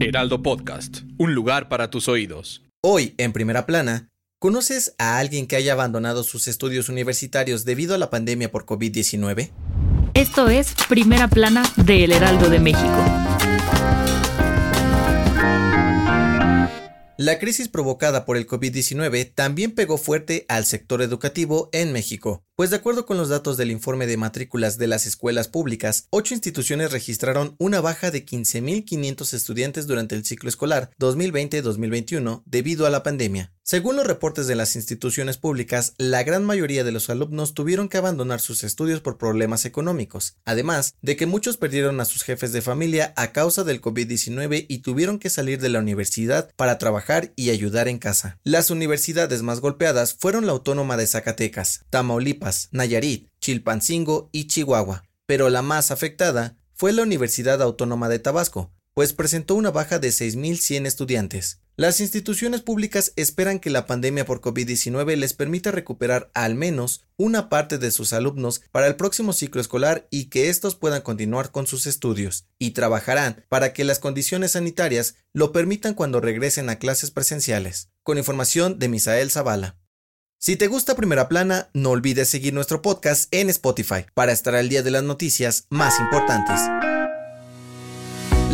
Heraldo 0.00 0.42
Podcast, 0.42 0.98
un 1.18 1.34
lugar 1.34 1.68
para 1.68 1.90
tus 1.90 2.08
oídos. 2.08 2.62
Hoy, 2.82 3.14
en 3.18 3.32
primera 3.32 3.66
plana, 3.66 4.10
¿conoces 4.38 4.94
a 4.98 5.18
alguien 5.18 5.46
que 5.46 5.56
haya 5.56 5.72
abandonado 5.72 6.22
sus 6.22 6.46
estudios 6.46 6.88
universitarios 6.88 7.64
debido 7.64 7.94
a 7.94 7.98
la 7.98 8.10
pandemia 8.10 8.50
por 8.50 8.66
COVID-19? 8.66 9.50
Esto 10.14 10.48
es 10.48 10.74
Primera 10.88 11.28
Plana 11.28 11.64
de 11.76 12.04
El 12.04 12.12
Heraldo 12.12 12.48
de 12.48 12.60
México. 12.60 13.33
La 17.16 17.38
crisis 17.38 17.68
provocada 17.68 18.24
por 18.24 18.36
el 18.36 18.44
COVID-19 18.44 19.32
también 19.32 19.70
pegó 19.70 19.98
fuerte 19.98 20.44
al 20.48 20.64
sector 20.64 21.00
educativo 21.00 21.68
en 21.70 21.92
México, 21.92 22.42
pues 22.56 22.70
de 22.70 22.76
acuerdo 22.76 23.06
con 23.06 23.16
los 23.16 23.28
datos 23.28 23.56
del 23.56 23.70
informe 23.70 24.08
de 24.08 24.16
matrículas 24.16 24.78
de 24.78 24.88
las 24.88 25.06
escuelas 25.06 25.46
públicas, 25.46 26.08
ocho 26.10 26.34
instituciones 26.34 26.90
registraron 26.90 27.54
una 27.60 27.80
baja 27.80 28.10
de 28.10 28.26
15.500 28.26 29.32
estudiantes 29.32 29.86
durante 29.86 30.16
el 30.16 30.24
ciclo 30.24 30.48
escolar 30.48 30.90
2020-2021 30.98 32.42
debido 32.46 32.84
a 32.84 32.90
la 32.90 33.04
pandemia. 33.04 33.53
Según 33.66 33.96
los 33.96 34.06
reportes 34.06 34.46
de 34.46 34.56
las 34.56 34.76
instituciones 34.76 35.38
públicas, 35.38 35.94
la 35.96 36.22
gran 36.22 36.44
mayoría 36.44 36.84
de 36.84 36.92
los 36.92 37.08
alumnos 37.08 37.54
tuvieron 37.54 37.88
que 37.88 37.96
abandonar 37.96 38.42
sus 38.42 38.62
estudios 38.62 39.00
por 39.00 39.16
problemas 39.16 39.64
económicos, 39.64 40.36
además 40.44 40.96
de 41.00 41.16
que 41.16 41.24
muchos 41.24 41.56
perdieron 41.56 41.98
a 41.98 42.04
sus 42.04 42.24
jefes 42.24 42.52
de 42.52 42.60
familia 42.60 43.14
a 43.16 43.32
causa 43.32 43.64
del 43.64 43.80
COVID-19 43.80 44.66
y 44.68 44.78
tuvieron 44.80 45.18
que 45.18 45.30
salir 45.30 45.62
de 45.62 45.70
la 45.70 45.78
universidad 45.78 46.50
para 46.56 46.76
trabajar 46.76 47.32
y 47.36 47.48
ayudar 47.48 47.88
en 47.88 47.96
casa. 47.96 48.38
Las 48.44 48.68
universidades 48.68 49.40
más 49.40 49.60
golpeadas 49.60 50.12
fueron 50.12 50.44
la 50.44 50.52
Autónoma 50.52 50.98
de 50.98 51.06
Zacatecas, 51.06 51.86
Tamaulipas, 51.88 52.68
Nayarit, 52.70 53.30
Chilpancingo 53.40 54.28
y 54.30 54.46
Chihuahua, 54.46 55.04
pero 55.24 55.48
la 55.48 55.62
más 55.62 55.90
afectada 55.90 56.58
fue 56.74 56.92
la 56.92 57.00
Universidad 57.00 57.62
Autónoma 57.62 58.10
de 58.10 58.18
Tabasco, 58.18 58.74
pues 58.92 59.14
presentó 59.14 59.54
una 59.54 59.70
baja 59.70 59.98
de 59.98 60.08
6.100 60.08 60.86
estudiantes. 60.86 61.63
Las 61.76 61.98
instituciones 61.98 62.60
públicas 62.60 63.12
esperan 63.16 63.58
que 63.58 63.68
la 63.68 63.84
pandemia 63.84 64.24
por 64.24 64.40
COVID-19 64.40 65.16
les 65.16 65.32
permita 65.32 65.72
recuperar 65.72 66.30
al 66.32 66.54
menos 66.54 67.02
una 67.16 67.48
parte 67.48 67.78
de 67.78 67.90
sus 67.90 68.12
alumnos 68.12 68.62
para 68.70 68.86
el 68.86 68.94
próximo 68.94 69.32
ciclo 69.32 69.60
escolar 69.60 70.06
y 70.08 70.26
que 70.26 70.50
estos 70.50 70.76
puedan 70.76 71.02
continuar 71.02 71.50
con 71.50 71.66
sus 71.66 71.88
estudios, 71.88 72.46
y 72.60 72.70
trabajarán 72.70 73.44
para 73.48 73.72
que 73.72 73.82
las 73.82 73.98
condiciones 73.98 74.52
sanitarias 74.52 75.16
lo 75.32 75.50
permitan 75.50 75.94
cuando 75.94 76.20
regresen 76.20 76.70
a 76.70 76.78
clases 76.78 77.10
presenciales. 77.10 77.90
Con 78.04 78.18
información 78.18 78.78
de 78.78 78.88
Misael 78.88 79.32
Zavala. 79.32 79.76
Si 80.38 80.54
te 80.54 80.68
gusta 80.68 80.94
Primera 80.94 81.28
Plana, 81.28 81.70
no 81.74 81.90
olvides 81.90 82.28
seguir 82.28 82.54
nuestro 82.54 82.82
podcast 82.82 83.34
en 83.34 83.50
Spotify 83.50 84.06
para 84.14 84.30
estar 84.30 84.54
al 84.54 84.68
día 84.68 84.84
de 84.84 84.92
las 84.92 85.02
noticias 85.02 85.66
más 85.70 85.98
importantes. 85.98 86.60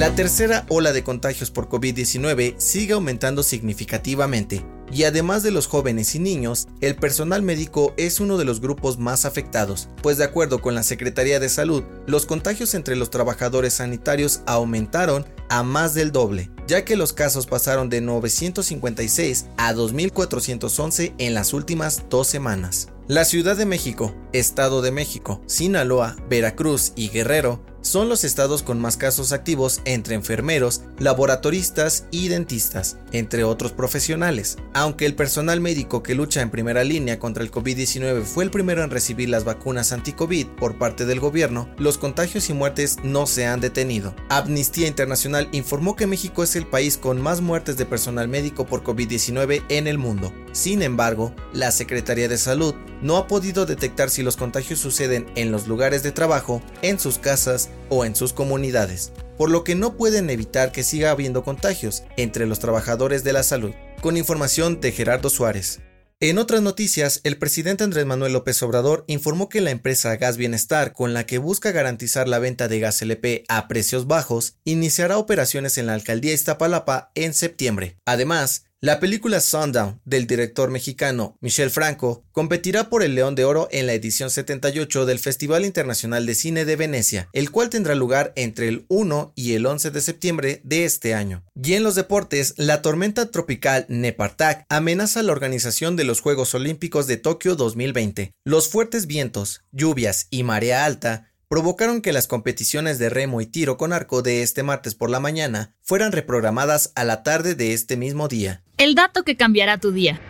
La 0.01 0.15
tercera 0.15 0.65
ola 0.71 0.95
de 0.95 1.05
contagios 1.05 1.51
por 1.51 1.69
COVID-19 1.69 2.55
sigue 2.57 2.95
aumentando 2.95 3.43
significativamente 3.43 4.65
y 4.91 5.05
además 5.05 5.43
de 5.43 5.51
los 5.51 5.67
jóvenes 5.67 6.15
y 6.15 6.19
niños, 6.21 6.69
el 6.81 6.97
personal 6.97 7.43
médico 7.43 7.93
es 7.99 8.19
uno 8.19 8.39
de 8.39 8.47
los 8.47 8.63
grupos 8.63 8.99
más 8.99 9.27
afectados, 9.27 9.91
pues 10.03 10.17
de 10.17 10.25
acuerdo 10.25 10.63
con 10.63 10.75
la 10.75 10.85
Secretaría 10.85 11.39
de 11.39 11.51
Salud, 11.51 11.85
los 12.07 12.25
contagios 12.25 12.73
entre 12.73 12.97
los 12.97 13.11
trabajadores 13.11 13.75
sanitarios 13.75 14.41
aumentaron 14.47 15.27
a 15.51 15.63
más 15.65 15.93
del 15.93 16.13
doble, 16.13 16.51
ya 16.67 16.83
que 16.83 16.97
los 16.97 17.13
casos 17.13 17.47
pasaron 17.47 17.91
de 17.91 18.01
956 18.01 19.49
a 19.59 19.75
2.411 19.75 21.13
en 21.19 21.35
las 21.35 21.53
últimas 21.53 22.05
dos 22.09 22.27
semanas. 22.27 22.89
La 23.07 23.27
Ciudad 23.27 23.57
de 23.57 23.67
México, 23.67 24.15
Estado 24.33 24.81
de 24.81 24.93
México, 24.93 25.43
Sinaloa, 25.45 26.17
Veracruz 26.31 26.93
y 26.97 27.11
Guerrero 27.11 27.69
son 27.83 28.09
los 28.09 28.25
estados 28.25 28.63
con 28.63 28.81
más 28.81 28.97
casos 28.97 29.33
activos 29.33 29.81
entre 29.85 30.15
enfermeros, 30.15 30.83
laboratoristas 30.99 32.07
y 32.11 32.29
dentistas, 32.29 32.99
entre 33.13 33.45
otros 33.45 33.73
profesionales. 33.73 34.57
Aunque 34.75 35.07
el 35.07 35.15
personal 35.15 35.61
médico 35.61 36.03
que 36.03 36.15
lucha 36.15 36.43
en 36.43 36.51
primera 36.51 36.85
línea 36.85 37.19
contra 37.19 37.43
el 37.43 37.51
COVID-19 37.51 38.23
fue 38.23 38.45
el 38.45 38.51
primero 38.51 38.83
en 38.83 38.91
recibir 38.91 39.29
las 39.29 39.45
vacunas 39.45 39.93
anti-COVID 39.93 40.47
por 40.59 40.79
parte 40.79 41.07
del 41.07 41.21
gobierno, 41.21 41.69
los 41.79 41.99
contagios 41.99 42.51
y 42.51 42.53
muertes 42.53 42.99
no 43.03 43.27
se 43.27 43.47
han 43.47 43.61
detenido. 43.61 44.15
Amnistía 44.29 44.87
Internacional 44.87 45.49
informó 45.53 45.97
que 45.97 46.07
México 46.07 46.43
es 46.43 46.57
el 46.57 46.67
país 46.67 46.97
con 46.97 47.21
más 47.21 47.41
muertes 47.41 47.77
de 47.77 47.87
personal 47.87 48.29
médico 48.29 48.67
por 48.67 48.85
COVID-19 48.85 49.65
en 49.69 49.87
el 49.87 49.99
mundo. 49.99 50.33
Sin 50.53 50.83
embargo, 50.83 51.35
la 51.53 51.71
Secretaría 51.71 52.29
de 52.29 52.37
Salud 52.37 52.75
no 53.03 53.17
ha 53.17 53.27
podido 53.29 53.67
detectar 53.67 54.11
si 54.11 54.23
los 54.23 54.37
contagios 54.37 54.81
suceden 54.81 55.27
en 55.37 55.53
los 55.53 55.69
lugares 55.69 56.03
de 56.03 56.13
trabajo, 56.13 56.61
en 56.83 56.99
sus 56.99 57.19
casas 57.19 57.71
o 57.89 58.05
en 58.05 58.17
sus 58.17 58.33
comunidades, 58.33 59.13
por 59.39 59.51
lo 59.51 59.63
que 59.63 59.75
no 59.75 59.97
pueden 59.97 60.29
evitar 60.29 60.73
que 60.73 60.83
siga 60.83 61.13
habiendo 61.13 61.45
contagios 61.45 62.03
entre 62.17 62.47
los 62.47 62.59
trabajadores 62.59 63.23
de 63.23 63.33
la 63.33 63.43
salud. 63.43 63.73
Con 64.01 64.17
información 64.17 64.81
de 64.81 64.93
Gerardo 64.93 65.31
Suárez. 65.31 65.81
En 66.23 66.37
otras 66.37 66.61
noticias, 66.61 67.23
el 67.25 67.39
presidente 67.39 67.83
Andrés 67.83 68.05
Manuel 68.05 68.35
López 68.35 68.63
Obrador 68.63 69.05
informó 69.07 69.49
que 69.49 69.63
la 69.63 69.71
empresa 69.71 70.15
Gas 70.17 70.37
Bienestar, 70.37 70.93
con 70.93 71.15
la 71.15 71.25
que 71.25 71.39
busca 71.39 71.73
garantizar 71.73 72.29
la 72.29 72.39
venta 72.39 72.69
de 72.69 72.79
gas 72.79 73.01
LP 73.01 73.45
a 73.49 73.69
precios 73.69 74.07
bajos, 74.07 74.57
iniciará 74.65 75.17
operaciones 75.17 75.79
en 75.79 75.87
la 75.87 75.95
alcaldía 75.95 76.35
Iztapalapa 76.35 77.11
en 77.15 77.33
septiembre. 77.33 77.97
Además, 78.05 78.65
la 78.83 78.99
película 78.99 79.41
Sundown 79.41 80.01
del 80.07 80.27
director 80.27 80.71
mexicano 80.71 81.37
Michel 81.43 81.71
Franco 81.71 82.25
competirá 82.33 82.89
por 82.89 83.03
el 83.03 83.15
León 83.15 83.35
de 83.35 83.45
Oro 83.45 83.69
en 83.73 83.87
la 83.87 83.93
edición 83.93 84.31
78 84.31 85.05
del 85.05 85.19
Festival 85.19 85.67
Internacional 85.67 86.25
de 86.25 86.35
Cine 86.35 86.65
de 86.65 86.77
Venecia, 86.77 87.29
el 87.35 87.51
cual 87.51 87.69
tendrá 87.69 87.95
lugar 87.95 88.33
entre 88.37 88.69
el 88.69 88.87
1 88.89 89.35
y 89.37 89.53
el 89.53 89.67
11 89.67 89.91
de 89.91 90.01
septiembre 90.01 90.61
de 90.65 90.87
este 90.87 91.13
año. 91.13 91.45
Y 91.63 91.75
en 91.75 91.83
los 91.83 91.95
deportes, 91.95 92.55
la 92.57 92.81
tormenta 92.81 93.31
tropical 93.31 93.85
Nepartak 93.89 94.65
amenaza 94.71 95.23
la 95.23 95.33
organización 95.33 95.97
de 95.97 96.05
los 96.05 96.21
Juegos 96.23 96.55
Olímpicos 96.55 97.07
de 97.07 97.19
Tokio 97.19 97.57
2020. 97.57 98.33
Los 98.45 98.69
fuertes 98.69 99.07
vientos, 99.07 99.63
lluvias 99.73 100.27
y 100.31 100.43
marea 100.43 100.87
alta 100.87 101.30
provocaron 101.51 102.01
que 102.01 102.13
las 102.13 102.29
competiciones 102.29 103.01
de 103.01 103.11
remo 103.11 103.41
y 103.41 103.47
tiro 103.47 103.77
con 103.77 103.93
arco 103.93 104.23
de 104.23 104.43
este 104.43 104.63
martes 104.63 104.95
por 104.95 105.11
la 105.11 105.19
mañana 105.19 105.75
fueran 105.83 106.13
reprogramadas 106.13 106.93
a 106.95 107.03
la 107.03 107.25
tarde 107.25 107.57
de 107.57 107.73
este 107.73 107.97
mismo 107.97 108.29
día. 108.29 108.63
El 108.79 108.95
dato 108.95 109.25
que 109.25 109.37
cambiará 109.37 109.77
tu 109.77 109.91
día. 109.91 110.21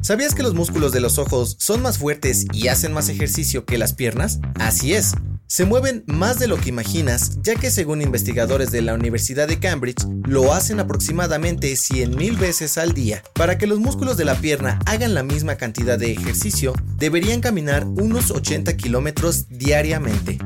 ¿Sabías 0.00 0.34
que 0.34 0.42
los 0.42 0.54
músculos 0.54 0.90
de 0.90 0.98
los 0.98 1.18
ojos 1.18 1.54
son 1.60 1.82
más 1.82 1.98
fuertes 1.98 2.46
y 2.52 2.66
hacen 2.66 2.92
más 2.92 3.08
ejercicio 3.08 3.64
que 3.64 3.78
las 3.78 3.92
piernas? 3.92 4.40
Así 4.58 4.92
es 4.92 5.14
se 5.50 5.64
mueven 5.64 6.04
más 6.06 6.38
de 6.38 6.46
lo 6.46 6.58
que 6.58 6.68
imaginas, 6.68 7.42
ya 7.42 7.56
que 7.56 7.72
según 7.72 8.02
investigadores 8.02 8.70
de 8.70 8.82
la 8.82 8.94
Universidad 8.94 9.48
de 9.48 9.58
Cambridge, 9.58 10.06
lo 10.24 10.54
hacen 10.54 10.78
aproximadamente 10.78 11.72
100.000 11.72 12.38
veces 12.38 12.78
al 12.78 12.92
día. 12.92 13.24
Para 13.34 13.58
que 13.58 13.66
los 13.66 13.80
músculos 13.80 14.16
de 14.16 14.24
la 14.24 14.36
pierna 14.36 14.78
hagan 14.86 15.12
la 15.12 15.24
misma 15.24 15.56
cantidad 15.56 15.98
de 15.98 16.12
ejercicio, 16.12 16.72
deberían 16.98 17.40
caminar 17.40 17.84
unos 17.84 18.30
80 18.30 18.76
kilómetros 18.76 19.48
diariamente. 19.48 20.38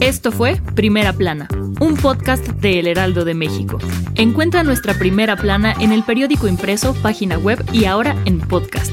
Esto 0.00 0.30
fue 0.30 0.60
Primera 0.74 1.14
Plana, 1.14 1.48
un 1.80 1.96
podcast 1.96 2.46
de 2.46 2.80
El 2.80 2.86
Heraldo 2.86 3.24
de 3.24 3.32
México. 3.32 3.78
Encuentra 4.14 4.62
nuestra 4.62 4.92
Primera 4.92 5.36
Plana 5.36 5.74
en 5.80 5.92
el 5.92 6.02
periódico 6.02 6.48
impreso, 6.48 6.92
página 7.00 7.38
web 7.38 7.64
y 7.72 7.86
ahora 7.86 8.14
en 8.26 8.40
podcast. 8.40 8.92